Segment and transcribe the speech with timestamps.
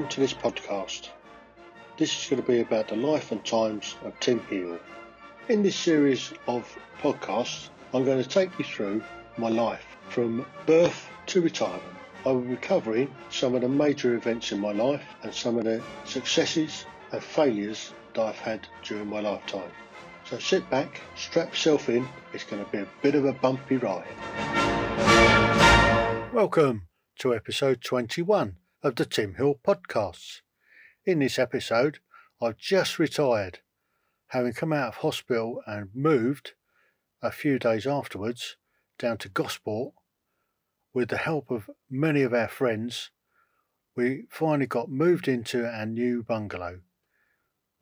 [0.00, 1.10] Welcome to this podcast.
[1.98, 4.78] This is going to be about the life and times of Tim Heale.
[5.50, 9.02] In this series of podcasts, I'm going to take you through
[9.36, 11.82] my life from birth to retirement.
[12.24, 15.64] I will be covering some of the major events in my life and some of
[15.64, 19.70] the successes and failures that I've had during my lifetime.
[20.24, 23.76] So sit back, strap yourself in, it's going to be a bit of a bumpy
[23.76, 24.06] ride.
[26.32, 26.86] Welcome
[27.18, 30.40] to episode 21 of the Tim Heale podcasts.
[31.04, 31.98] In this episode,
[32.40, 33.58] I've just retired,
[34.28, 36.54] having come out of hospital and moved
[37.22, 38.56] a few days afterwards
[38.98, 39.92] down to Gosport
[40.94, 43.10] with the help of many of our friends.
[43.94, 46.80] We finally got moved into our new bungalow.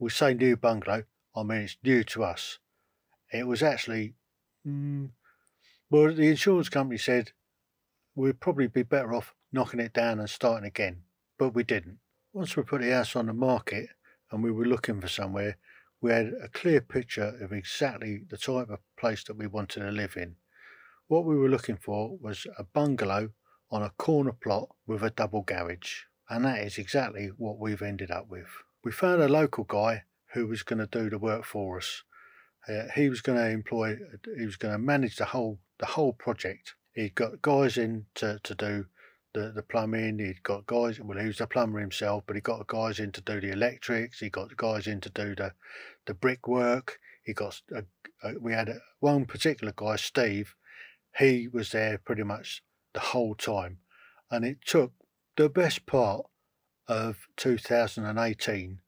[0.01, 1.05] We say new bungalow,
[1.37, 2.59] I mean it's new to us.
[3.33, 4.15] It was actually,
[4.67, 5.11] mm,
[5.91, 7.33] well, the insurance company said
[8.17, 11.03] we'd probably be better off knocking it down and starting again,
[11.39, 11.99] but we didn't.
[12.33, 13.89] Once we put the house on the market
[14.31, 15.57] and we were looking for somewhere,
[16.01, 19.91] we had a clear picture of exactly the type of place that we wanted to
[19.91, 20.37] live in.
[21.09, 23.31] What we were looking for was a bungalow
[23.71, 28.11] on a corner plot with a double garage, and that is exactly what we've ended
[28.11, 28.49] up with.
[28.85, 30.05] We found a local guy
[30.35, 32.05] who was going to do the work for us.
[32.69, 33.97] Uh, he was going to employ,
[34.37, 36.75] he was going to manage the whole the whole project.
[36.93, 38.87] He got guys in to, to do
[39.35, 40.19] the, the plumbing.
[40.19, 41.01] He'd got guys.
[41.01, 44.21] Well, he was a plumber himself, but he got guys in to do the electrics.
[44.21, 45.53] He got guys in to do the
[46.07, 46.99] the brickwork.
[47.25, 47.85] He got a,
[48.23, 50.55] a, we had a, one particular guy, Steve.
[51.19, 52.63] He was there pretty much
[52.95, 53.79] the whole time,
[54.31, 54.93] and it took
[55.37, 56.27] the best part
[56.87, 58.81] of 2018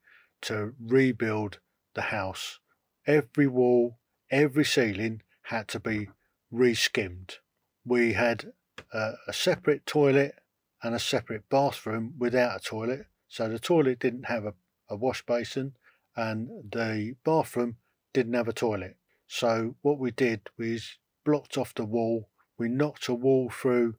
[0.43, 1.59] to rebuild
[1.95, 2.61] the house.
[3.07, 3.99] Every wall,
[4.31, 6.09] every ceiling had to be
[6.51, 7.37] re-skimmed.
[7.85, 8.53] We had
[8.93, 10.35] a, a separate toilet
[10.83, 13.07] and a separate bathroom without a toilet.
[13.29, 14.55] So the toilet didn't have a,
[14.89, 15.75] a wash basin
[16.17, 17.77] and the bathroom
[18.13, 18.97] didn't have a toilet.
[19.27, 22.29] So what we did was blocked off the wall.
[22.59, 23.97] We knocked a wall through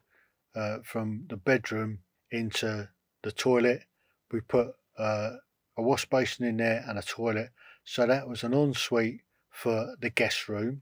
[0.56, 2.00] uh, from the bedroom
[2.30, 2.90] into
[3.22, 3.86] the toilet.
[4.31, 5.38] We put uh,
[5.78, 7.52] a wash basin in there and a toilet.
[7.84, 10.81] So that was an ensuite for the guest room.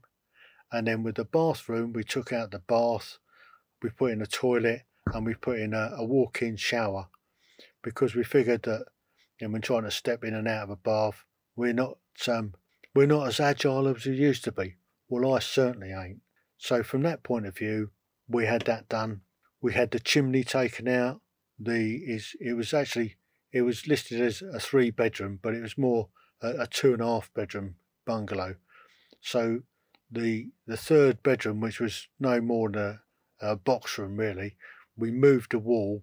[0.72, 3.18] And then with the bathroom, we took out the bath,
[3.82, 4.82] we put in a toilet,
[5.12, 7.08] and we put in a, a walk-in shower
[7.82, 8.84] because we figured that
[9.40, 11.24] you know, when trying to step in and out of a bath,
[11.56, 11.98] we're not
[12.28, 12.54] um,
[12.94, 14.76] we're not as agile as we used to be.
[15.08, 16.20] Well, I certainly ain't.
[16.58, 17.90] So from that point of view,
[18.28, 19.22] we had that done.
[19.60, 21.20] We had the chimney taken out.
[21.58, 23.16] The is it was actually
[23.52, 26.08] it was listed as a three bedroom, but it was more
[26.42, 27.76] a, a two and a half bedroom
[28.06, 28.56] bungalow.
[29.20, 29.60] So
[30.10, 33.00] the the third bedroom, which was no more than a,
[33.40, 34.56] a box room really,
[34.96, 36.02] we moved the wall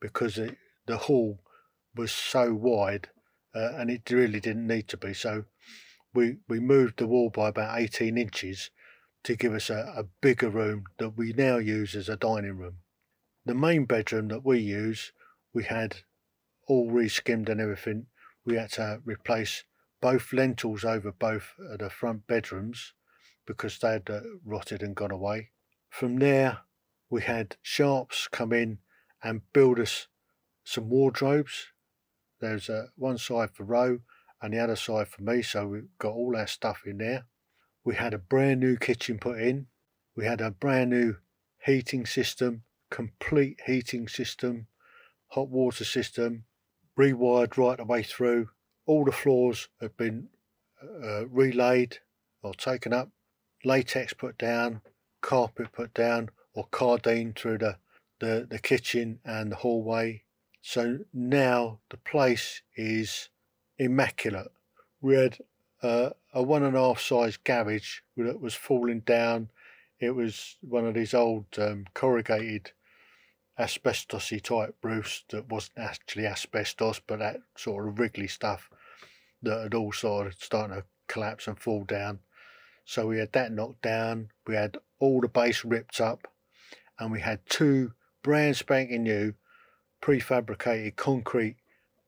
[0.00, 1.40] because it, the hall
[1.94, 3.08] was so wide
[3.54, 5.14] uh, and it really didn't need to be.
[5.14, 5.44] So
[6.14, 8.70] we we moved the wall by about 18 inches
[9.24, 12.76] to give us a, a bigger room that we now use as a dining room.
[13.44, 15.12] The main bedroom that we use,
[15.52, 15.98] we had
[16.68, 18.06] all re-skimmed and everything.
[18.44, 19.64] We had to replace
[20.00, 22.92] both lintels over both of the front bedrooms
[23.46, 25.50] because they had uh, rotted and gone away.
[25.90, 26.58] From there,
[27.10, 28.78] we had Sharps come in
[29.22, 30.08] and build us
[30.64, 31.68] some wardrobes.
[32.40, 34.00] There's uh, one side for Roe
[34.42, 37.26] and the other side for me, so we've got all our stuff in there.
[37.84, 39.68] We had a brand new kitchen put in.
[40.16, 41.16] We had a brand new
[41.64, 44.66] heating system, complete heating system,
[45.28, 46.44] hot water system,
[46.98, 48.48] rewired right the way through.
[48.86, 50.28] All the floors had been
[50.82, 51.98] uh, relaid
[52.42, 53.10] or taken up,
[53.64, 54.82] latex put down,
[55.20, 57.76] carpet put down, or Karndean through the,
[58.18, 60.22] the, the kitchen and the hallway.
[60.62, 63.28] So now the place is
[63.78, 64.50] immaculate.
[65.00, 65.38] We had
[65.82, 69.50] uh, a one and a half size garage that was falling down.
[70.00, 72.72] It was one of these old um, corrugated
[73.58, 78.68] asbestosy type roofs that wasn't actually asbestos, but that sort of wriggly stuff
[79.42, 82.18] that had all of starting to collapse and fall down.
[82.84, 84.30] So we had that knocked down.
[84.46, 86.26] We had all the base ripped up,
[86.98, 89.34] and we had two brand spanking new
[90.02, 91.56] prefabricated concrete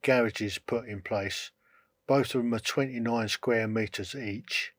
[0.01, 1.51] garages put in place.
[2.07, 4.73] Both of them are 29 square metres each.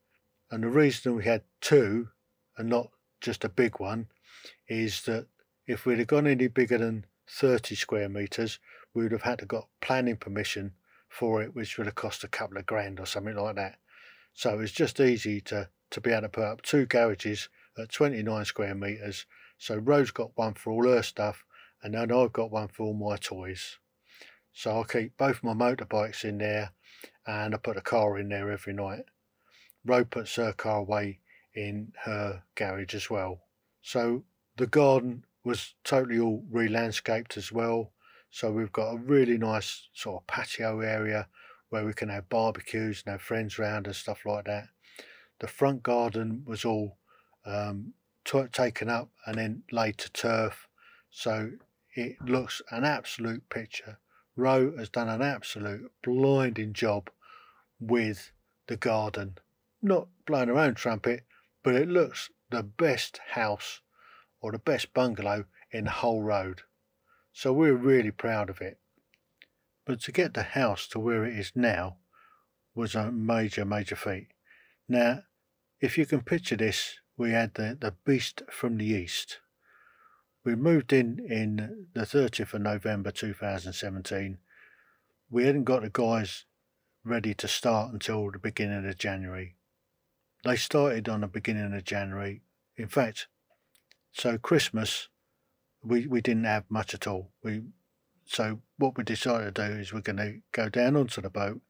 [0.51, 2.09] And the reason we had two
[2.57, 2.91] and not
[3.21, 4.09] just a big one
[4.69, 5.27] is that
[5.67, 8.59] if we'd have gone any bigger than 30 square metres,
[8.95, 10.73] we would have had to got planning permission
[11.09, 13.79] for it, which would have cost a couple of grand or something like that.
[14.35, 17.49] So it's just easy to, to be able to put up two garages
[17.79, 19.27] at 29 square metres.
[19.61, 21.45] So Rose got one for all her stuff,
[21.83, 23.77] and then I've got one for all my toys.
[24.55, 26.73] So I keep both my motorbikes in there
[27.27, 29.05] and I put a car in there every night.
[29.85, 31.21] Rose puts her car away
[31.55, 33.43] in her garage as well.
[33.83, 34.25] So
[34.57, 37.93] the garden was totally all re-landscaped as well.
[38.31, 41.29] So we've got a really nice sort of patio area
[41.69, 44.69] where we can have barbecues and have friends round and stuff like that.
[45.39, 46.97] The front garden was all
[47.45, 47.93] um,
[48.25, 50.69] t- taken up and then laid to turf.
[51.11, 51.52] So
[51.94, 53.99] it looks an absolute picture.
[54.37, 57.11] Ro has done an absolute blinding job
[57.78, 58.32] with
[58.69, 59.38] the garden.
[59.82, 61.25] Not blowing her own trumpet,
[61.62, 63.81] but it looks the best house
[64.40, 66.62] or the best bungalow in the whole road.
[67.32, 68.78] So we're really proud of it.
[69.84, 71.96] But to get the house to where it is now
[72.75, 74.28] was a major, major feat.
[74.88, 75.25] Now,
[75.81, 79.40] if you can picture this, we had the, the beast from the east.
[80.43, 84.38] We moved in in the 30th of November 2017.
[85.28, 86.46] We hadn't got the guys
[87.05, 89.56] ready to start until the beginning of January.
[90.44, 92.40] They started on the beginning of January.
[92.78, 93.28] In fact,
[94.12, 95.08] so Christmas,
[95.84, 97.32] we, we didn't have much at all.
[97.44, 97.64] We
[98.25, 101.61] so what we decided to do is we're going to go down onto the boat,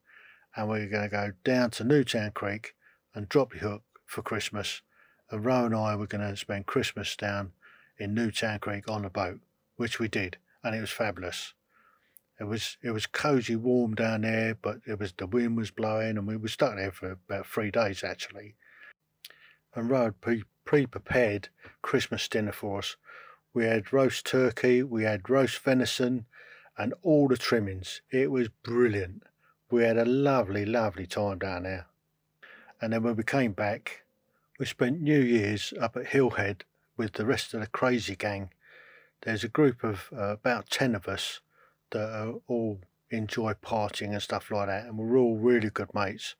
[0.54, 2.74] and we're going to go down to Newtown Creek
[3.16, 4.82] and drop the hook for Christmas.
[5.30, 7.52] And Ro and I were going to spend Christmas down
[7.98, 9.40] in Newtown Creek on a boat,
[9.76, 11.54] which we did, and it was fabulous.
[12.40, 16.16] It was it was cosy, warm down there, but it was the wind was blowing,
[16.16, 18.54] and we were stuck there for about three days actually.
[19.74, 20.20] And Ro had
[20.64, 21.50] pre prepared
[21.82, 22.96] Christmas dinner for us.
[23.52, 26.24] We had roast turkey, we had roast venison,
[26.78, 28.00] and all the trimmings.
[28.10, 29.24] It was brilliant.
[29.70, 31.86] We had a lovely, lovely time down there.
[32.80, 34.02] And then when we came back,
[34.60, 36.64] we spent New Year's up at Hillhead
[36.94, 38.50] with the rest of the crazy gang.
[39.22, 41.40] There's a group of uh, about 10 of us
[41.92, 42.78] that all
[43.08, 44.84] enjoy partying and stuff like that.
[44.84, 46.34] And we're all really good mates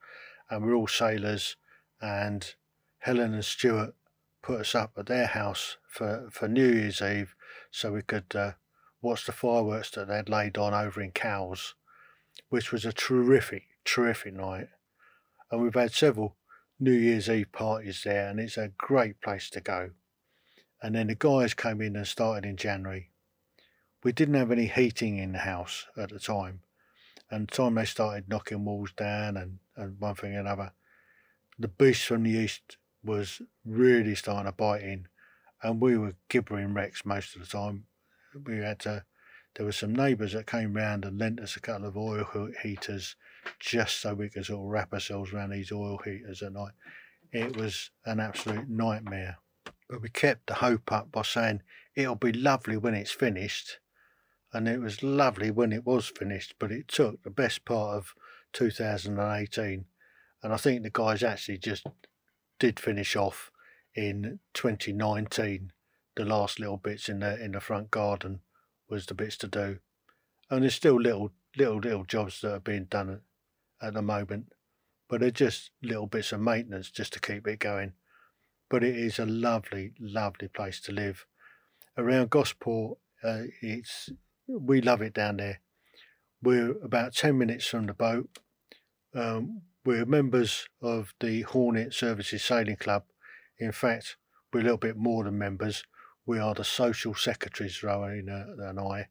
[0.50, 1.56] and we're all sailors.
[2.02, 2.55] And
[2.99, 3.94] Helen and Stuart
[4.43, 7.34] put us up at their house for, for New Year's Eve
[7.70, 8.52] so we could uh,
[9.00, 11.75] watch the fireworks that they'd laid on over in Cowes,
[12.50, 14.69] which was a terrific, terrific night.
[15.50, 16.37] And we've had several
[16.80, 19.90] New Year's Eve parties there, and it's a great place to go.
[20.82, 23.10] And then the guys came in and started in January
[24.02, 26.60] we didn't have any heating in the house at the time.
[27.30, 30.72] And the time they started knocking walls down and, and one thing and another,
[31.58, 35.08] the beast from the east was really starting to bite in.
[35.62, 37.84] And we were gibbering wrecks most of the time.
[38.46, 39.04] We had to,
[39.54, 43.16] there were some neighbours that came round and lent us a couple of oil heaters
[43.58, 46.72] just so we could sort of wrap ourselves around these oil heaters at night.
[47.32, 49.38] It was an absolute nightmare.
[49.88, 51.62] But we kept the hope up by saying
[51.94, 53.78] it'll be lovely when it's finished
[54.52, 58.14] and it was lovely when it was finished, but it took the best part of
[58.52, 59.84] 2018.
[60.42, 61.87] And I think the guys actually just
[62.58, 63.50] did finish off
[63.94, 65.72] in 2019.
[66.16, 68.40] The last little bits in the in the front garden
[68.88, 69.78] was the bits to do,
[70.50, 73.20] and there's still little little little jobs that are being done
[73.82, 74.52] at, the moment,
[75.08, 77.92] but they're just little bits of maintenance just to keep it going.
[78.68, 81.26] But it is a lovely, lovely place to live.
[81.96, 84.10] Around Gosport, uh, it's
[84.46, 85.60] we love it down there.
[86.42, 88.38] We're about 10 minutes from the boat.
[89.14, 93.04] Um, we're members of the Hornet Services Sailing Club.
[93.58, 94.16] In fact,
[94.52, 95.84] we're a little bit more than members.
[96.26, 99.08] We are the social secretaries, Rowan and I,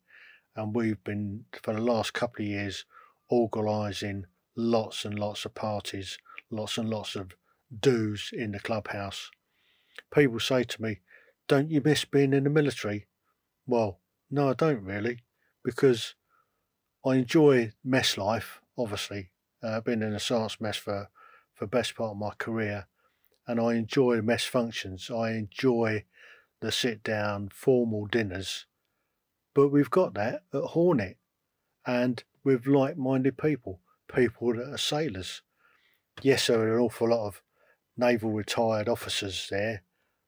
[0.56, 2.86] and we've been, for the last couple of years,
[3.30, 4.26] organising
[4.60, 6.18] lots and lots of parties,
[6.52, 7.36] lots and lots of
[7.80, 9.32] do's in the clubhouse.
[10.14, 11.00] People say to me,
[11.48, 13.08] Don't you miss being in the military?
[13.66, 14.00] Well,
[14.30, 15.24] no, I don't really
[15.64, 16.16] because
[17.06, 19.32] I enjoy mess life, obviously.
[19.64, 21.10] Uh, I've been in a sergeants mess for,
[21.54, 22.88] for the best part of my career,
[23.48, 25.10] and I enjoy mess functions.
[25.10, 26.06] I enjoy
[26.62, 28.66] the sit down formal dinners.
[29.54, 31.18] But we've got that at Hornet,
[31.86, 33.80] and with like minded people,
[34.14, 35.42] people that are sailors.
[36.22, 37.42] Yes, there are an awful lot of
[37.98, 39.84] naval retired officers there,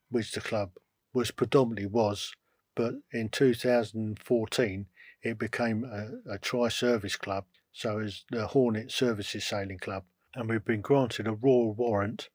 [0.09, 0.71] which the club
[1.13, 2.33] was predominantly was,
[2.75, 4.85] but in 2014
[5.21, 10.03] it became a, a tri service club, so as the Hornet Services Sailing Club.
[10.33, 12.29] And we've been granted a royal warrant,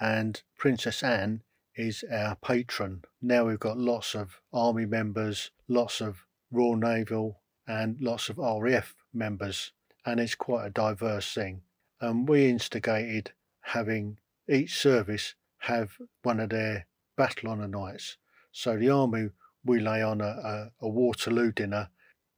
[0.00, 1.42] and Princess Anne
[1.76, 3.04] is our patron.
[3.22, 8.94] Now we've got lots of army members, lots of Royal Naval, and lots of RAF
[9.12, 9.72] members,
[10.06, 11.62] and it's quite a diverse thing.
[12.00, 16.86] And we instigated having each service have one of their
[17.16, 18.16] battle honour nights.
[18.52, 19.30] So the army
[19.64, 21.90] we lay on a, a, a Waterloo dinner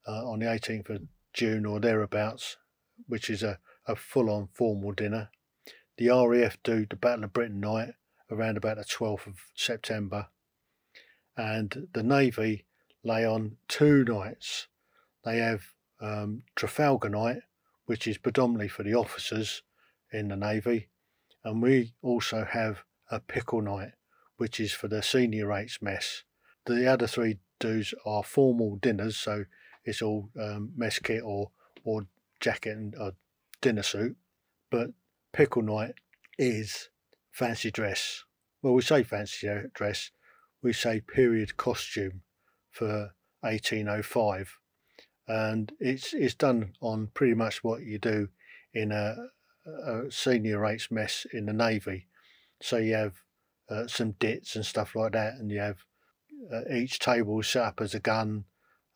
[0.06, 1.02] uh, on the 18th of
[1.34, 2.56] June or thereabouts,
[3.06, 5.30] which is a, a full on formal dinner.
[5.98, 7.90] The RAF do the Battle of Britain night
[8.30, 10.28] around about the 12th of September.
[11.36, 12.64] And the Navy
[13.04, 14.68] lay on two nights.
[15.24, 17.42] They have um, Trafalgar night,
[17.88, 19.62] which is predominantly for the officers
[20.12, 20.88] in the Navy,
[21.42, 23.92] and we also have a pickle night,
[24.36, 26.22] which is for the senior rates mess.
[26.66, 29.46] The other three do's are formal dinners, so
[29.86, 31.50] it's all um, mess kit or
[31.82, 32.02] or
[32.40, 32.94] jacket and
[33.62, 34.18] dinner suit.
[34.70, 34.90] But
[35.32, 35.94] pickle night
[36.38, 36.90] is
[37.32, 38.22] fancy dress.
[38.60, 40.10] Well, we say fancy dress,
[40.62, 42.20] we say period costume
[42.70, 44.58] for 1805,
[45.28, 48.28] and it's it's done on pretty much what you do
[48.72, 49.14] in a,
[49.66, 52.06] a senior rates mess in the navy.
[52.60, 53.14] So you have
[53.70, 55.84] uh, some dits and stuff like that, and you have
[56.52, 58.44] uh, each table set up as a gun,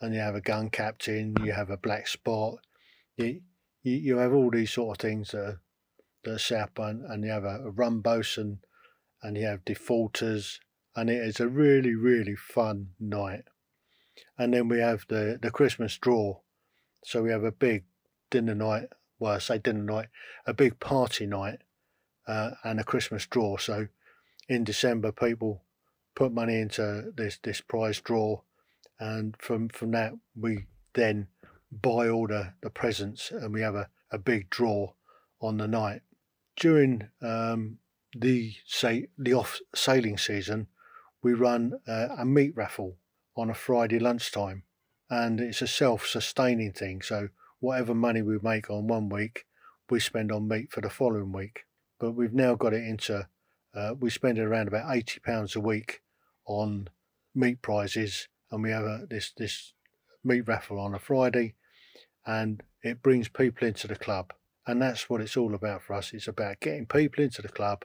[0.00, 2.54] and you have a gun captain, you have a black spot,
[3.16, 3.42] you
[3.82, 5.60] you, you have all these sort of things that are,
[6.24, 8.60] that are set up, and, and you have a, a rum bosun,
[9.22, 10.60] and you have defaulters,
[10.96, 13.44] and it is a really really fun night.
[14.38, 16.40] And then we have the the Christmas draw,
[17.04, 17.84] so we have a big
[18.30, 18.88] dinner night.
[19.18, 20.08] Well, I say dinner night,
[20.46, 21.60] a big party night,
[22.26, 23.56] uh, and a Christmas draw.
[23.56, 23.88] So
[24.48, 25.62] in December, people
[26.14, 28.42] put money into this this prize draw,
[28.98, 31.28] and from from that we then
[31.70, 34.92] buy all the, the presents, and we have a, a big draw
[35.40, 36.02] on the night
[36.56, 37.78] during um,
[38.14, 40.66] the say the off sailing season.
[41.22, 42.96] We run uh, a meat raffle
[43.36, 44.64] on a Friday lunchtime,
[45.08, 47.02] and it's a self-sustaining thing.
[47.02, 47.28] So
[47.60, 49.46] whatever money we make on one week,
[49.90, 51.66] we spend on meat for the following week.
[51.98, 53.28] But we've now got it into
[53.74, 56.02] uh, we spend around about eighty pounds a week
[56.46, 56.88] on
[57.34, 59.72] meat prizes, and we have a, this this
[60.24, 61.54] meat raffle on a Friday,
[62.26, 64.32] and it brings people into the club,
[64.66, 66.12] and that's what it's all about for us.
[66.12, 67.84] It's about getting people into the club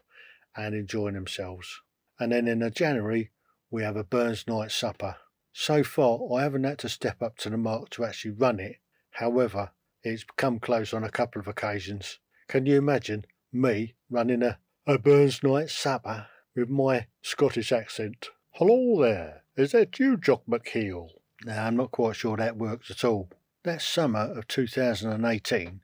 [0.55, 1.81] and enjoying themselves.
[2.19, 3.31] And then in the January
[3.69, 5.17] we have a Burns night supper.
[5.59, 8.77] So far, I haven't had to step up to the mark to actually run it.
[9.09, 9.71] However,
[10.03, 12.19] it's come close on a couple of occasions.
[12.47, 18.29] Can you imagine me running a a Burns night supper with my Scottish accent.
[18.51, 21.09] Hello there, is that you, Jock McHeel?
[21.43, 23.29] Now, I'm not quite sure that works at all.
[23.63, 25.81] That summer of 2018,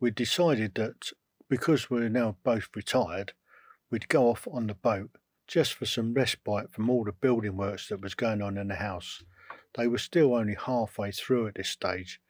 [0.00, 1.12] we decided that
[1.48, 3.34] because we're now both retired,
[3.88, 5.10] we'd go off on the boat
[5.52, 8.76] just for some respite from all the building works that was going on in the
[8.76, 9.22] house.
[9.74, 12.20] They were still only halfway through at this stage,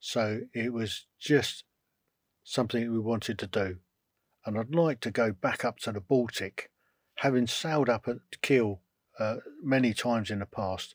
[0.00, 1.64] so it was just
[2.44, 3.76] something we wanted to do
[4.44, 6.70] and I'd like to go back up to the Baltic.
[7.16, 8.80] Having sailed up at Kiel
[9.18, 10.94] uh, many times in the past,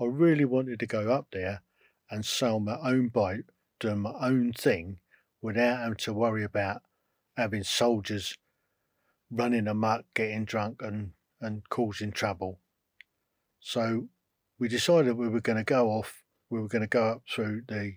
[0.00, 1.62] I really wanted to go up there
[2.10, 3.44] and sail my own boat,
[3.80, 4.98] doing my own thing,
[5.42, 6.82] without having to worry about
[7.36, 8.34] having soldiers
[9.34, 12.60] running amok, getting drunk, and, and causing trouble.
[13.60, 14.08] So
[14.58, 17.62] we decided we were going to go off, we were going to go up through
[17.66, 17.96] the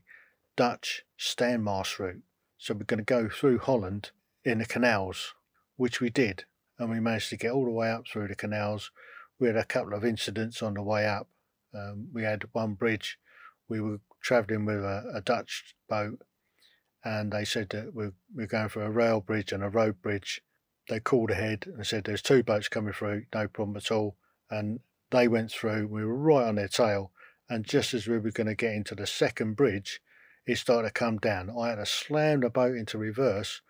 [0.55, 2.23] Dutch Staande Mast route.
[2.57, 4.11] So we're going to go through Holland
[4.43, 5.33] in the canals,
[5.75, 6.45] which we did,
[6.79, 8.91] and we managed to get all the way up through the canals.
[9.39, 11.27] We had a couple of incidents on the way up.
[11.75, 13.19] Um, we had one bridge.
[13.69, 16.21] We were travelling with a, a, Dutch boat,
[17.03, 20.41] and they said that we're, we're going for a rail bridge and a road bridge.
[20.89, 24.15] They called ahead and said there's two boats coming through, no problem at all.
[24.49, 24.79] And
[25.11, 25.87] they went through.
[25.87, 27.11] We were right on their tail,
[27.49, 30.01] and just as we were going to get into the second bridge,
[30.45, 31.49] it started to come down.
[31.49, 33.61] I had to slam the boat into reverse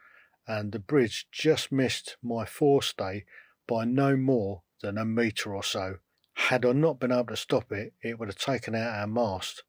[0.48, 3.26] and the bridge just missed my forestay
[3.68, 5.98] by no more than a metre or so.
[6.34, 9.64] Had I not been able to stop it, it would have taken out our mast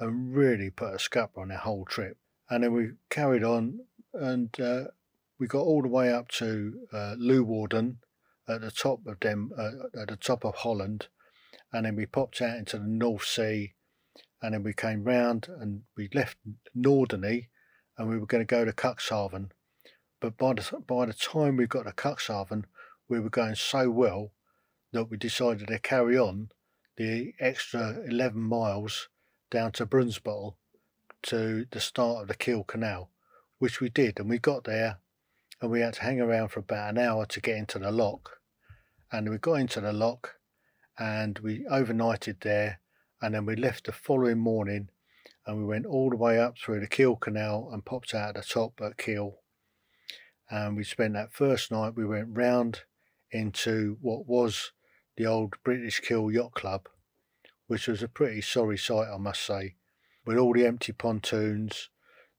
[0.00, 2.16] and really put a scupper on our whole trip.
[2.48, 3.80] And then we carried on
[4.14, 4.84] and uh,
[5.42, 7.16] we got all the way up to uh,
[8.48, 11.08] at the top of them, uh, at the top of Holland,
[11.72, 13.74] and then we popped out into the North Sea,
[14.40, 16.36] and then we came round and we left
[16.78, 17.48] Norderney,
[17.98, 19.50] and we were going to go to Cuxhaven,
[20.20, 22.62] but by the, by the time we got to Cuxhaven,
[23.08, 24.30] we were going so well
[24.92, 26.50] that we decided to carry on
[26.96, 29.08] the extra 11 miles
[29.50, 30.54] down to Brunsbüttel
[31.22, 33.10] to the start of the Kiel Canal,
[33.58, 34.20] which we did.
[34.20, 34.98] And we got there
[35.62, 38.38] and we had to hang around for about an hour to get into the lock.
[39.10, 40.34] And we got into the lock
[40.98, 42.80] and we overnighted there.
[43.22, 44.88] And then we left the following morning
[45.46, 48.34] and we went all the way up through the Kiel Canal and popped out at
[48.34, 49.38] the top at Kiel
[50.52, 51.96] and we spent that first night.
[51.96, 52.80] We went round
[53.30, 54.72] into what was
[55.16, 56.88] the old British Kiel Yacht Club,
[57.68, 59.76] which was a pretty sorry sight, I must say,
[60.26, 61.88] with all the empty pontoons,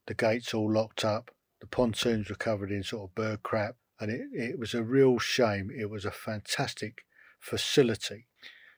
[0.05, 1.31] the gates all locked up,
[1.63, 5.17] the pontoons were covered in sort of bird crap, and it, it was a real
[5.17, 5.71] shame.
[5.73, 7.05] It was a fantastic
[7.39, 8.27] facility.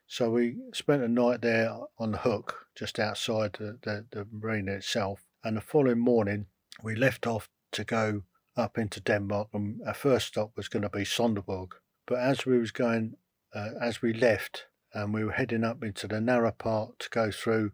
[0.06, 4.74] So we spent a night there on the hook, just outside the, the, the marina
[4.74, 5.26] itself.
[5.44, 6.46] And the following morning,
[6.84, 8.22] we left off to go
[8.56, 11.70] up into Denmark, and our first stop was going to be Sonderborg.
[12.06, 13.16] But as we was going,
[13.52, 17.32] uh, as we left, and we were heading up into the narrow part to go
[17.32, 17.72] through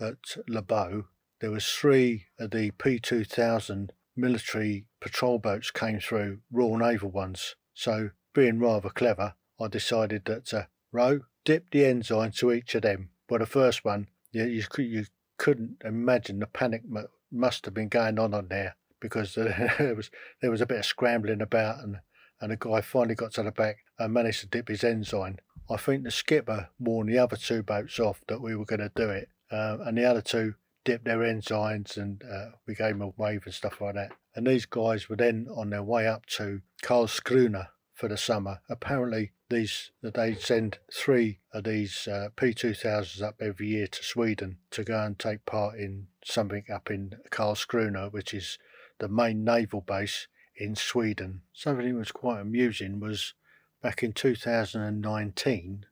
[0.00, 1.04] at Laboe,
[1.42, 7.56] there was three of the P2000 military patrol boats came through, Royal Naval ones.
[7.74, 12.82] So, being rather clever, I decided that to row, dip the ensign to each of
[12.82, 13.10] them.
[13.28, 15.04] But the first one, you, you, you
[15.38, 16.82] couldn't imagine the panic
[17.30, 19.34] must have been going on on there because
[19.78, 21.96] there was there was a bit of scrambling about and
[22.40, 25.38] and the guy finally got to the back and managed to dip his ensign.
[25.70, 28.92] I think the skipper warned the other two boats off that we were going to
[28.94, 30.54] do it, uh, and the other two
[30.84, 34.12] dipped their ensigns and uh, we gave them a wave and stuff like that.
[34.34, 38.60] And these guys were then on their way up to Karlskrona for the summer.
[38.68, 44.84] Apparently, these they send three of these uh, P2000s up every year to Sweden to
[44.84, 48.58] go and take part in something up in Karlskrona, which is
[48.98, 50.26] the main naval base
[50.56, 51.42] in Sweden.
[51.52, 53.34] Something that was quite amusing was
[53.82, 55.86] back in 2019,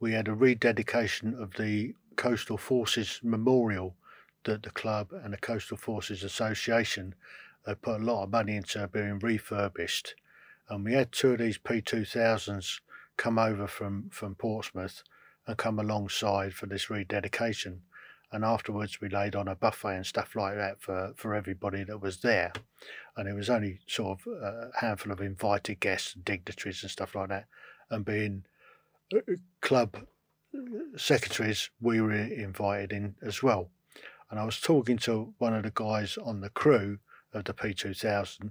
[0.00, 3.96] we had a rededication of the Coastal Forces Memorial
[4.44, 7.14] that the club and the Coastal Forces Association
[7.66, 10.14] had put a lot of money into being refurbished.
[10.68, 12.80] And we had two of these P2000s
[13.16, 15.02] come over from, from Portsmouth
[15.46, 17.82] and come alongside for this rededication.
[18.32, 22.00] And afterwards, we laid on a buffet and stuff like that for, for everybody that
[22.00, 22.52] was there.
[23.16, 27.14] And it was only sort of a handful of invited guests and dignitaries and stuff
[27.14, 27.46] like that.
[27.90, 28.44] And being
[29.14, 29.20] uh,
[29.60, 30.04] club
[30.96, 33.70] secretaries, we were invited in as well.
[34.34, 36.98] And I was talking to one of the guys on the crew
[37.32, 38.50] of the P2000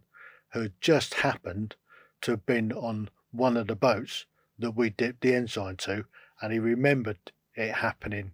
[0.54, 1.76] who just happened
[2.22, 4.26] to have been on one of the boats
[4.58, 6.06] that we dipped the ensign to,
[6.42, 8.32] and he remembered it happening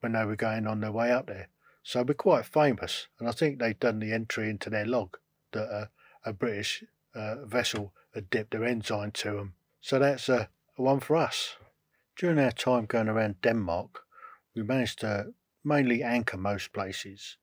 [0.00, 1.46] when they were going on their way up there.
[1.84, 5.18] So we're quite famous, and I think they've done the entry into their log
[5.52, 5.86] that uh,
[6.24, 6.82] a British
[7.14, 9.54] uh, vessel had dipped their ensign to them.
[9.80, 11.54] So that's a, a one for us.
[12.16, 14.00] During our time going around Denmark,
[14.56, 15.34] we managed to
[15.68, 17.36] mainly anchor most places.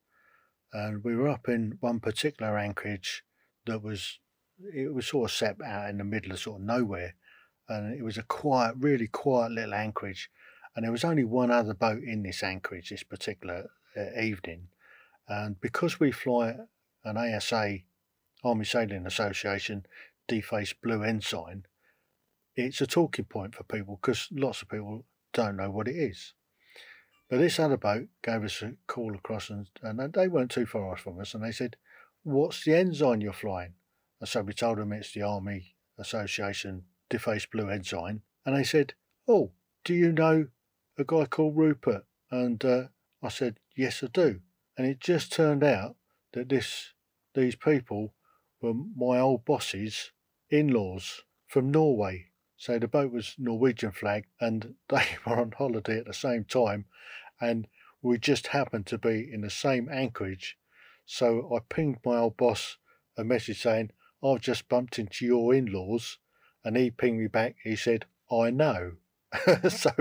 [0.73, 3.23] And we were up in one particular anchorage
[3.65, 4.19] that was,
[4.73, 7.15] it was sort of set out in the middle of sort of nowhere.
[7.69, 10.29] And it was a quiet, really quiet little anchorage.
[10.75, 14.67] And there was only one other boat in this anchorage this particular uh, evening.
[15.27, 16.55] And because we fly
[17.03, 17.79] an ASA,
[18.43, 19.85] Army Sailing Association,
[20.27, 21.65] defaced blue ensign,
[22.55, 26.33] it's a talking point for people because lots of people don't know what it is.
[27.29, 30.91] But this other boat gave us a call across, and, and they weren't too far
[30.91, 31.75] off from us, and they said,
[32.23, 33.73] What's the ensign you're flying?
[34.19, 38.93] And so we told them it's the Army Association defaced blue ensign, and they said,
[39.27, 39.51] Oh,
[39.83, 40.47] do you know
[40.97, 42.05] a guy called Rupert?
[42.31, 42.83] And uh,
[43.21, 44.41] I said, Yes, I do.
[44.77, 45.95] And it just turned out
[46.33, 46.93] that this
[47.33, 48.13] these people
[48.61, 50.11] were my old boss's
[50.49, 52.29] in laws from Norway.
[52.58, 56.86] So the boat was Norwegian flag and they were on holiday at the same time
[57.39, 57.68] and
[58.02, 60.58] we just happened to be in the same anchorage.
[61.06, 62.78] So I pinged my old boss
[63.18, 63.91] a message saying,
[64.24, 66.18] I've just bumped into your in laws.
[66.63, 68.94] And he pinged me back, he said, I know.
[69.70, 69.91] so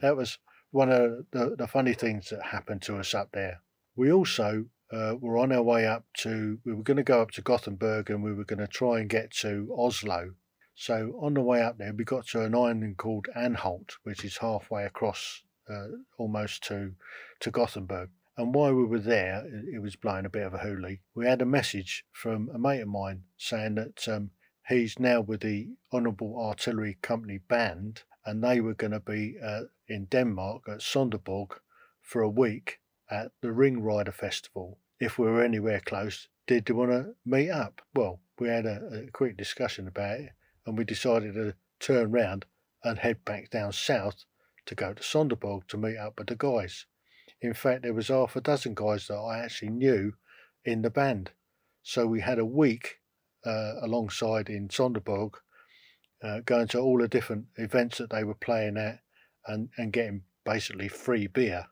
[0.00, 0.38] that was
[0.70, 3.60] one of the, the, funny things that happened to us up there.
[3.94, 7.30] We also uh, were on our way up to, we were going to go up
[7.32, 10.34] to Gothenburg and we were going to try and get to Oslo.
[10.80, 14.38] So on the way up there, we got to an island called Anholt, which is
[14.38, 16.92] halfway across uh, almost to,
[17.40, 18.08] to Gothenburg.
[18.38, 21.00] And while we were there, it was blowing a bit of a hoolie.
[21.14, 24.30] We had a message from a mate of mine saying that um,
[24.70, 29.64] he's now with the Honourable Artillery Company Band and they were going to be uh,
[29.86, 31.58] in Denmark at Sonderborg
[32.00, 34.78] for a week at the Ring Rider Festival.
[34.98, 37.82] If we were anywhere close, did they want to meet up?
[37.94, 40.30] Well, we had a, a quick discussion about it
[40.70, 42.46] and we decided to turn round
[42.84, 44.24] and head back down south
[44.66, 46.86] to go to Sonderborg to meet up with the guys.
[47.40, 50.12] In fact, there was half a dozen guys that I actually knew
[50.64, 51.32] in the band.
[51.82, 52.98] So we had a week
[53.44, 55.32] uh, alongside in Sonderborg,
[56.22, 59.00] uh, going to all the different events that they were playing at
[59.48, 61.66] and, and getting basically free beer,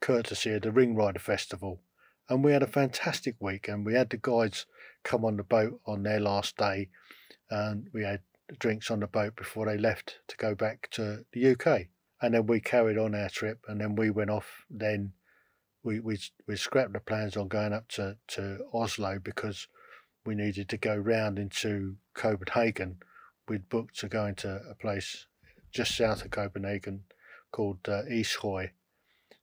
[0.00, 1.80] courtesy of the Ring Rider Festival.
[2.28, 4.66] And we had a fantastic week, and we had the guides
[5.02, 6.90] come on the boat on their last day,
[7.50, 8.20] and we had
[8.58, 11.86] drinks on the boat before they left to go back to the UK
[12.20, 15.12] and then we carried on our trip and then we went off then
[15.82, 19.68] we we we scrapped the plans on going up to to Oslo because
[20.24, 22.96] we needed to go round into Copenhagen.
[23.46, 25.26] We'd booked to go into a place
[25.70, 27.04] just south of Copenhagen
[27.52, 28.02] called uh,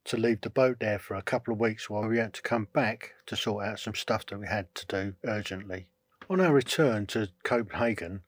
[0.03, 2.67] to leave the boat there for a couple of weeks while we had to come
[2.73, 5.87] back to sort out some stuff that we had to do urgently.
[6.29, 8.21] On our return to Copenhagen,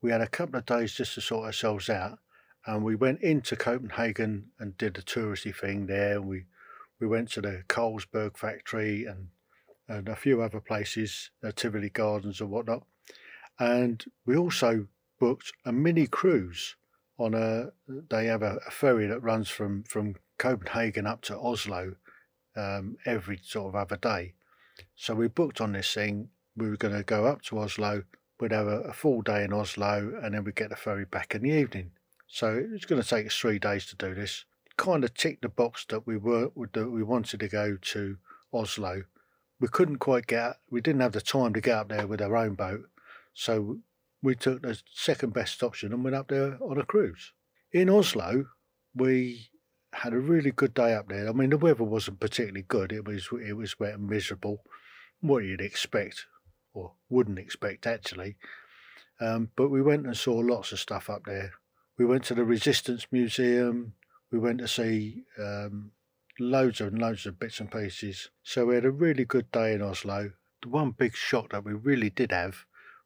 [0.00, 2.18] we had a couple of days just to sort ourselves out,
[2.66, 6.20] and we went into Copenhagen and did the touristy thing there.
[6.20, 6.44] We
[7.00, 9.28] we went to the Carlsberg factory and
[9.88, 12.84] and a few other places, Tivoli Gardens and whatnot,
[13.58, 14.86] and we also
[15.18, 16.76] booked a mini cruise
[17.18, 17.72] on a.
[17.86, 21.94] They have a, a ferry that runs from from Copenhagen up to Oslo
[22.56, 24.34] um, every sort of other day.
[24.94, 26.28] So we booked on this thing.
[26.56, 28.04] We were going to go up to Oslo.
[28.40, 31.34] We'd have a, a full day in Oslo, and then we'd get the ferry back
[31.34, 31.92] in the evening.
[32.26, 34.44] So it's going to take us three days to do this.
[34.76, 38.18] Kind of ticked the box that we were that we wanted to go to
[38.52, 39.04] Oslo.
[39.60, 40.58] We couldn't quite get.
[40.70, 42.88] We didn't have the time to get up there with our own boat,
[43.34, 43.78] so
[44.22, 47.32] we took the second best option and went up there on a cruise.
[47.72, 48.46] In Oslo,
[48.94, 49.48] we
[49.92, 51.28] had a really good day up there.
[51.28, 52.92] I mean, the weather wasn't particularly good.
[52.92, 54.62] It was it was wet and miserable,
[55.20, 56.26] what you'd expect
[56.78, 58.36] or wouldn't expect actually.
[59.20, 61.52] Um, but we went and saw lots of stuff up there.
[61.98, 63.94] We went to the Resistance Museum.
[64.30, 65.90] We went to see um,
[66.38, 68.30] loads and loads of bits and pieces.
[68.42, 70.32] So we had a really good day in Oslo.
[70.62, 72.64] The one big shock that we really did have,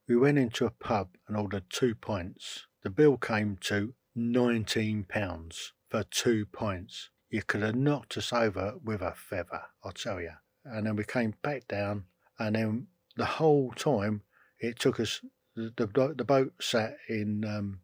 [0.08, 2.66] we went into a pub and ordered two pints.
[2.82, 7.08] The bill came to nineteen pounds for two pints.
[7.30, 10.32] You could have knocked us over with a feather, I tell you.
[10.64, 12.04] And then we came back down,
[12.38, 14.22] and then the whole time
[14.58, 15.20] it took us.
[15.54, 17.80] The, the, the boat sat in um,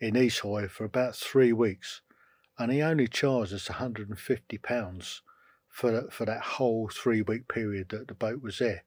[0.00, 2.02] in Ishøy for about three weeks,
[2.58, 5.22] and he only charged us 150 pounds
[5.68, 8.84] for for that whole three week period that the boat was there,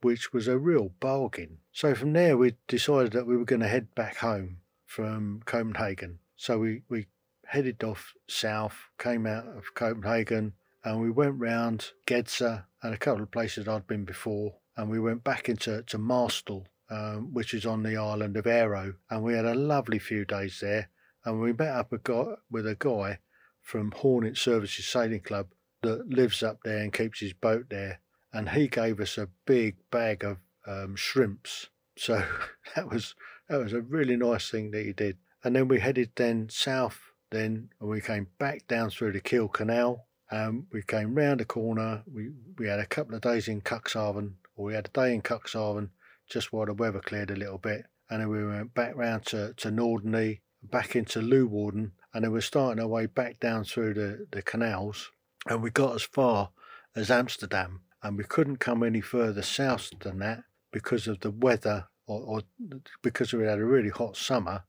[0.00, 1.58] which was a real bargain.
[1.72, 6.18] So from there we decided that we were going to head back home from Copenhagen.
[6.36, 7.06] So we, we
[7.46, 13.22] headed off south, came out of Copenhagen, and we went round Gedser and a couple
[13.22, 17.66] of places I'd been before, and we went back into to Marstal, um, which is
[17.66, 20.88] on the island of Ærø, and we had a lovely few days there.
[21.24, 23.18] And we met up a guy, with a guy
[23.60, 25.48] from Hornet Services Sailing Club
[25.82, 28.00] that lives up there and keeps his boat there,
[28.32, 31.68] and he gave us a big bag of um, shrimps.
[31.96, 32.24] So
[32.76, 33.14] that was
[33.48, 35.18] that was a really nice thing that he did.
[35.44, 39.48] And then we headed then south then and we came back down through the Kiel
[39.48, 40.06] Canal.
[40.30, 42.02] Um, we came round the corner.
[42.10, 45.90] We, we had a couple of days in Cuxhaven, we had a day in Cuxhaven
[46.28, 47.86] just while the weather cleared a little bit.
[48.10, 52.40] And then we went back round to, to Norderney, back into Leeuwarden, and then we're
[52.40, 55.10] starting our way back down through the, the canals.
[55.48, 56.50] And we got as far
[56.94, 61.88] as Amsterdam, and we couldn't come any further south than that because of the weather,
[62.06, 62.42] or, or
[63.02, 64.64] because we had a really hot summer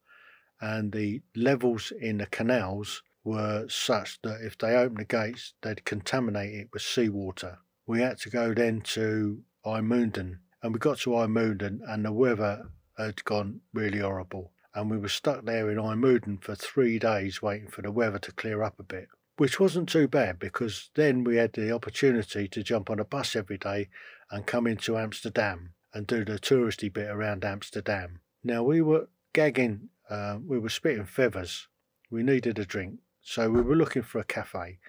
[0.64, 5.84] and the levels in the canals were such that if they opened the gates, they'd
[5.84, 7.60] contaminate it with seawater.
[7.86, 12.70] We had to go then to IJmuiden, and we got to IJmuiden, and the weather
[12.98, 14.52] had gone really horrible.
[14.76, 18.32] And we were stuck there in IJmuiden for three days waiting for the weather to
[18.32, 22.64] clear up a bit, which wasn't too bad because then we had the opportunity to
[22.64, 23.90] jump on a bus every day
[24.32, 28.20] and come into Amsterdam and do the touristy bit around Amsterdam.
[28.44, 31.68] Now we were gagging uh, we were spitting feathers.
[32.12, 34.80] We needed a drink, so we were looking for a cafe.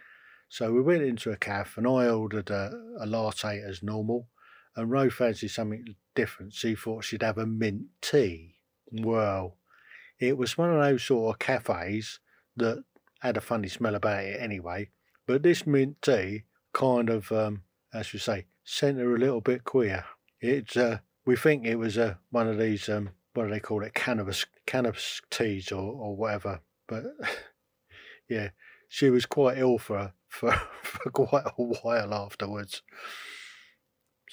[0.48, 4.28] So we went into a cafe, and I ordered a, a latte as normal,
[4.76, 6.52] and Ro fancied something different.
[6.52, 8.56] She thought she'd have a mint tea.
[8.90, 9.56] Well,
[10.18, 12.20] it was one of those sort of cafes
[12.56, 12.84] that
[13.20, 14.90] had a funny smell about it anyway.
[15.26, 19.64] But this mint tea kind of, um, as you say, sent her a little bit
[19.64, 20.04] queer.
[20.40, 23.82] It's uh, we think it was uh, one of these um, what do they call
[23.82, 26.60] it, cannabis cannabis teas or, or whatever.
[26.87, 27.04] But
[28.28, 28.50] yeah,
[28.88, 32.82] she was quite ill for, for for quite a while afterwards.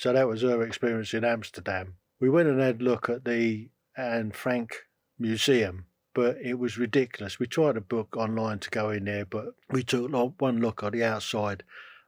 [0.01, 1.93] So that was her experience in Amsterdam.
[2.19, 4.87] We went and had a look at the Anne Frank
[5.19, 5.85] Museum,
[6.15, 7.37] but it was ridiculous.
[7.37, 10.11] We tried to book online to go in there, but we took
[10.41, 11.61] one look at the outside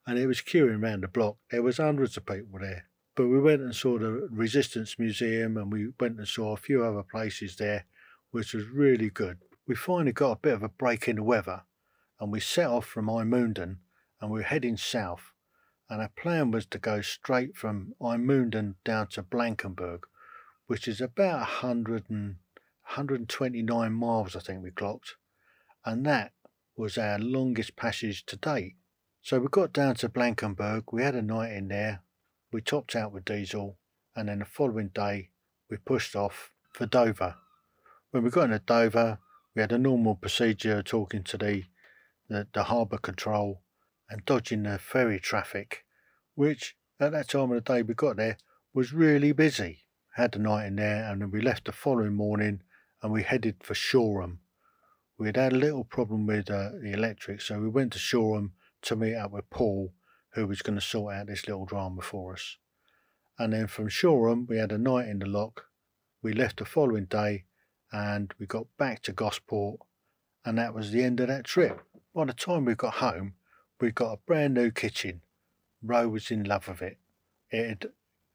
[0.08, 1.38] and it was queuing around the block.
[1.52, 2.86] There was hundreds of people there.
[3.16, 6.84] But we went and saw the Resistance Museum and we went and saw a few
[6.84, 7.86] other places there,
[8.32, 9.38] which was really good.
[9.68, 11.62] We finally got a bit of a break in the weather
[12.20, 13.78] and we set off from IJmuiden
[14.20, 15.33] and we were heading south.
[15.94, 20.06] And our plan was to go straight from IJmuiden down to Blankenberg,
[20.66, 22.38] which is about 100 and,
[22.82, 25.18] 129 miles, I think we clocked.
[25.86, 26.34] And that
[26.76, 28.74] was our longest passage to date.
[29.22, 32.02] So we got down to Blankenberg, we had a night in there,
[32.52, 33.78] we topped out with diesel,
[34.16, 35.30] and then the following day
[35.70, 37.36] we pushed off for Dover.
[38.10, 39.20] When we got into Dover,
[39.54, 41.66] we had a normal procedure talking to the,
[42.30, 43.62] the, the harbour control
[44.10, 45.86] and dodging the ferry traffic,
[46.36, 48.38] which at that time of the day we got there
[48.74, 49.86] was really busy.
[50.16, 52.62] Had the night in there, and then we left the following morning
[53.02, 54.40] and we headed for Shoreham.
[55.18, 58.54] We had had a little problem with uh, the electric, so we went to Shoreham
[58.84, 59.94] to meet up with Paul,
[60.32, 62.58] who was going to sort out this little drama for us.
[63.38, 65.66] And then from Shoreham, we had a night in the lock.
[66.22, 67.46] We left the following day
[67.92, 69.80] and we got back to Gosport,
[70.44, 71.82] and that was the end of that trip.
[72.14, 73.36] By the time we got home,
[73.80, 75.22] we got a brand new kitchen.
[75.82, 76.98] Ro was in love with it.
[77.50, 77.86] It had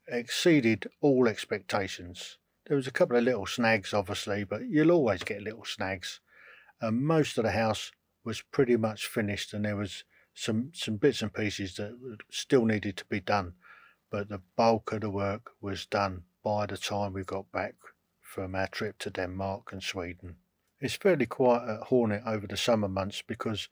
[0.07, 2.37] exceeded all expectations.
[2.67, 6.19] There was a couple of little snags, obviously, but you'll always get little snags.
[6.81, 7.91] And most of the house
[8.23, 11.97] was pretty much finished, and there was some some bits and pieces that
[12.29, 13.53] still needed to be done,
[14.09, 17.75] but the bulk of the work was done by the time we got back
[18.21, 20.35] from our trip to Denmark and Sweden.
[20.79, 23.67] It's fairly quiet at Hornet over the summer months because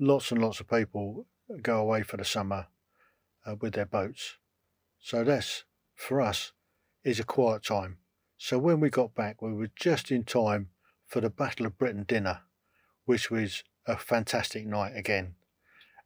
[0.00, 1.26] lots and lots of people
[1.62, 2.66] go away for the summer
[3.46, 4.38] uh, with their boats.
[4.98, 6.52] So that's for us
[7.04, 7.98] is a quiet time.
[8.38, 10.70] So when we got back, we were just in time
[11.06, 12.40] for the Battle of Britain dinner,
[13.04, 15.34] which was a fantastic night again.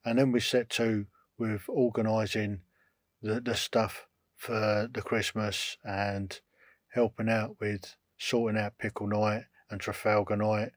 [0.04, 1.06] And then we set to
[1.38, 2.60] with organising
[3.22, 6.40] the, the stuff for the Christmas and
[6.92, 10.72] helping out with sorting out pickle night and Trafalgar night,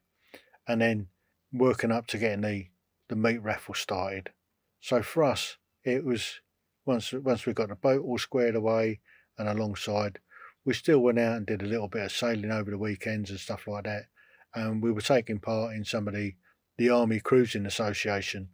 [0.67, 1.07] and then
[1.51, 2.67] working up to getting the,
[3.09, 4.31] the meat raffle started.
[4.79, 6.41] So for us, it was
[6.85, 8.99] once once we got the boat all squared away
[9.37, 10.19] and alongside,
[10.65, 13.39] we still went out and did a little bit of sailing over the weekends and
[13.39, 14.07] stuff like that.
[14.53, 16.33] And we were taking part in some of the,
[16.77, 18.49] the Army Cruising Association,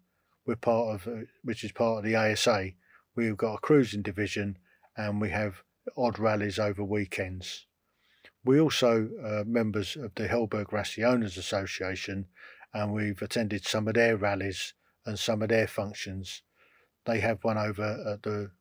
[0.46, 2.72] we're part of, uh, which is part of the ASA.
[3.16, 4.58] We've got a cruising division
[4.98, 5.64] and we have
[5.98, 7.66] odd rallies over weekends.
[8.44, 12.28] We also are members of the Hallberg-Rassy Owners Association
[12.74, 14.74] and we've attended some of their rallies
[15.06, 16.42] and some of their functions.
[17.06, 18.52] They have one over at the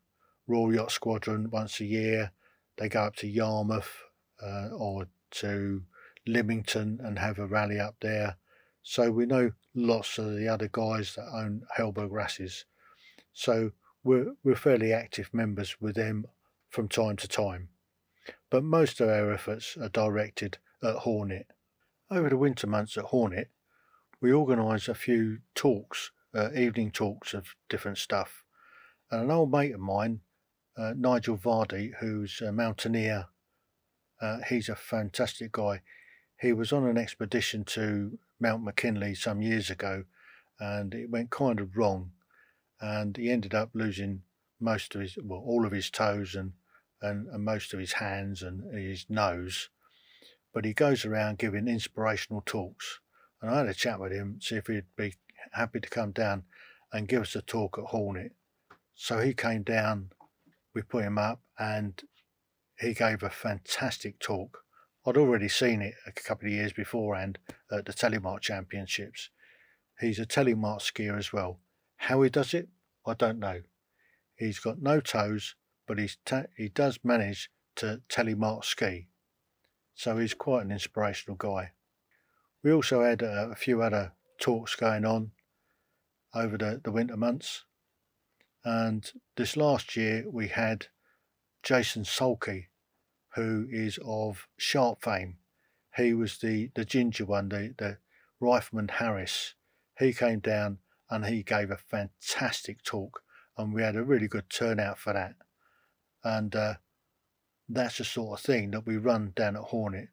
[0.47, 2.33] Royal Yacht Squadron once a year.
[2.77, 4.03] They go up to Yarmouth
[4.43, 5.83] uh, or to
[6.27, 8.37] Lymington and have a rally up there.
[8.83, 12.65] So we know lots of the other guys that own Hallberg-Rassys.
[13.33, 13.71] So
[14.03, 16.27] we're, we're fairly active members with them
[16.69, 17.69] from time to time.
[18.51, 21.47] But most of our efforts are directed at Hornet.
[22.11, 23.49] Over the winter months at Hornet,
[24.23, 28.45] we organise a few talks, uh, evening talks of different stuff.
[29.11, 30.21] And an old mate of mine,
[30.79, 33.27] uh, Nigel Vardy, who's a mountaineer,
[34.21, 35.83] uh, he's a fantastic guy.
[36.41, 40.05] He was on an expedition to Mount McKinley some years ago,
[40.61, 42.13] and it went kind of wrong,
[42.81, 44.23] and he ended up losing
[44.61, 46.53] most of his, well, all of his toes and
[47.03, 49.69] and, and most of his hands and his nose.
[50.55, 53.01] But he goes around giving inspirational talks,
[53.43, 55.17] and I had a chat with him, see if he'd be
[55.53, 56.45] happy to come down
[56.93, 58.33] and give us a talk at Hornet.
[58.95, 60.13] So he came down,
[60.75, 62.01] we put him up, and
[62.79, 64.63] he gave a fantastic talk
[65.05, 67.39] I'd already seen it a couple of years beforehand
[67.73, 69.31] at the Telemark Championships.
[69.99, 71.59] He's a Telemark skier as well.
[71.97, 72.69] How he does it,
[73.05, 73.63] I don't know.
[74.37, 75.57] He's got no toes,
[75.89, 79.09] but he's ta- he does manage to telemark ski.
[79.95, 81.73] So he's quite an inspirational guy.
[82.63, 85.33] We also had a few other talks going on
[86.35, 87.65] over the, the winter months.
[88.65, 90.87] And this last year we had
[91.63, 92.67] Jason Salkey
[93.35, 95.39] who is of Sharpe fame.
[95.97, 97.99] He was the, the ginger one, the, the
[98.41, 99.55] Rifleman Harris.
[99.99, 100.79] He came down
[101.11, 103.23] and he gave a fantastic talk,
[103.57, 105.35] and we had a really good turnout for that.
[106.25, 106.75] And uh,
[107.69, 110.09] that's the sort of thing that we run down at Hornet.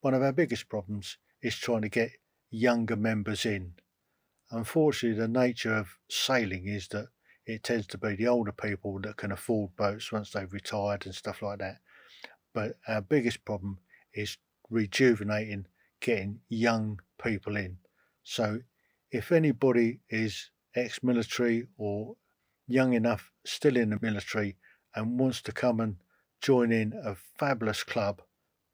[0.00, 2.10] One of our biggest problems is trying to get
[2.50, 3.74] younger members in.
[4.50, 7.08] Unfortunately, the nature of sailing is that
[7.46, 11.14] it tends to be the older people that can afford boats once they've retired and
[11.14, 11.78] stuff like that.
[12.54, 13.78] But our biggest problem
[14.12, 14.36] is
[14.70, 15.66] rejuvenating,
[16.00, 17.78] getting young people in.
[18.22, 18.60] So
[19.10, 22.16] if anybody is ex military or
[22.66, 24.56] young enough, still in the military,
[24.94, 25.96] and wants to come and
[26.42, 28.22] join in a fabulous club,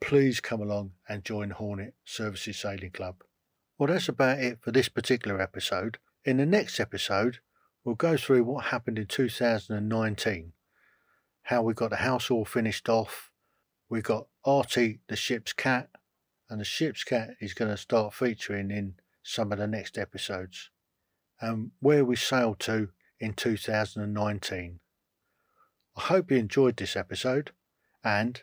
[0.05, 3.25] please come along and join Hornet Services Sailing Club.
[3.79, 5.97] Well, that's about it for this particular episode.
[6.27, 7.39] In the next episode,
[7.83, 10.53] we'll go through what happened in 2019,
[11.45, 13.31] how we got the house all finished off,
[13.89, 15.89] we got Artie the ship's cat,
[16.51, 20.69] and the ship's cat is going to start featuring in some of the next episodes.
[21.41, 22.91] And where we sailed to
[23.21, 24.81] in 2019.
[25.97, 27.53] I hope you enjoyed this episode
[28.05, 28.43] and